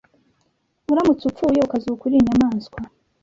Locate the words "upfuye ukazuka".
1.29-2.01